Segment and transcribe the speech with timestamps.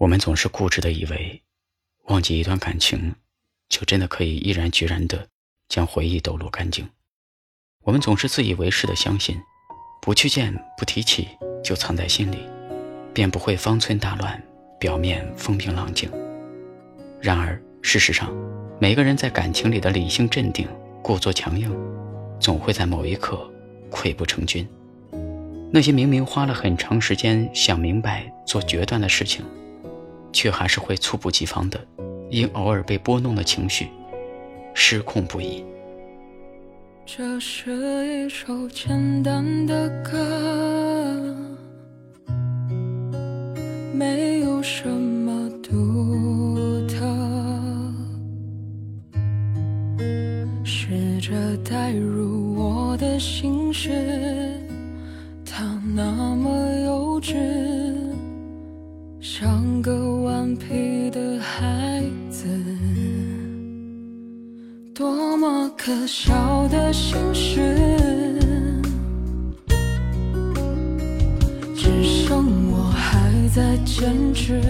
[0.00, 1.42] 我们总是固执的以为，
[2.04, 3.14] 忘记一段感情，
[3.68, 5.28] 就真的可以毅然决然的
[5.68, 6.88] 将回忆抖落干净。
[7.82, 9.38] 我们总是自以为是的相信，
[10.00, 11.28] 不去见、不提起，
[11.62, 12.38] 就藏在心里，
[13.12, 14.42] 便不会方寸大乱，
[14.78, 16.10] 表面风平浪静。
[17.20, 18.34] 然而，事实上，
[18.80, 20.66] 每个人在感情里的理性镇定、
[21.02, 21.70] 故作强硬，
[22.40, 23.46] 总会在某一刻
[23.90, 24.66] 溃不成军。
[25.70, 29.44] 那些明明花了很长时间想明白、做决断的事情，
[30.32, 31.78] 却还是会猝不及防的，
[32.30, 33.88] 因偶尔被拨弄的情绪，
[34.74, 35.64] 失控不已。
[37.04, 41.26] 这是一首简单的歌，
[43.92, 46.96] 没有什么独特，
[50.64, 51.34] 试着
[51.68, 53.90] 带入我的心事。
[55.44, 56.48] 它那么
[56.84, 57.34] 幼稚，
[59.20, 62.46] 像个顽皮的孩子，
[64.94, 67.60] 多么可笑的心事，
[71.76, 74.62] 只剩我还在坚持。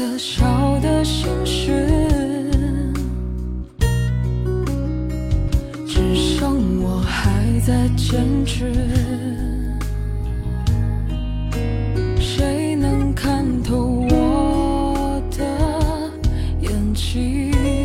[0.00, 1.86] 可笑的心事。
[5.86, 8.72] 只剩我还在坚持。
[12.18, 13.76] 谁能看透
[14.08, 15.44] 我的
[16.62, 17.79] 眼睛？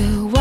[0.00, 0.39] you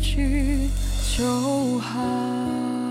[0.00, 0.68] 去
[1.16, 2.89] 就好。